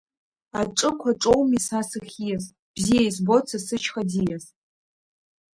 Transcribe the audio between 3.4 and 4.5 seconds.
са сышьха ӡиас…